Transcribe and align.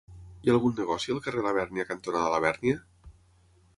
Hi 0.45 0.51
ha 0.51 0.53
algun 0.53 0.73
negoci 0.77 1.13
al 1.15 1.21
carrer 1.27 1.43
Labèrnia 1.47 1.87
cantonada 1.93 2.33
Labèrnia? 2.37 2.81